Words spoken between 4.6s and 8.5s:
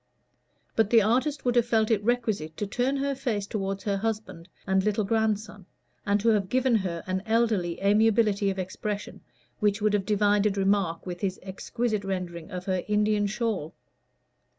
and little grandson, and to have given her an elderly amiability